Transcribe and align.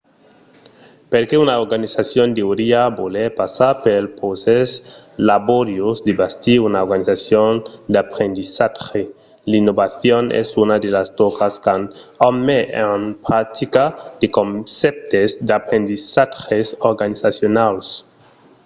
perqué 1.11 1.35
una 1.45 1.55
organizacion 1.63 2.27
deuriá 2.39 2.81
voler 3.01 3.27
passar 3.41 3.71
pel 3.83 4.05
procès 4.19 4.67
laboriós 5.29 5.97
de 6.07 6.13
bastir 6.21 6.57
una 6.67 6.79
organizacion 6.85 7.51
d’aprendissatge? 7.93 9.01
l'innovacion 9.51 10.23
es 10.41 10.49
una 10.63 10.75
de 10.83 10.89
las 10.95 11.07
tòcas 11.21 11.53
quand 11.65 11.83
òm 12.27 12.35
met 12.47 12.65
en 12.89 12.99
practica 13.27 13.85
de 14.21 14.27
concèptes 14.39 15.29
d'aprendissatges 15.47 16.67
organizacionals 16.91 17.87